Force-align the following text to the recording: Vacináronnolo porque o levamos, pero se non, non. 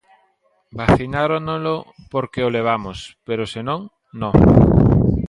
Vacináronnolo 0.79 1.75
porque 2.13 2.41
o 2.47 2.49
levamos, 2.57 2.97
pero 3.27 3.43
se 3.53 3.61
non, 3.67 3.79
non. 4.21 4.33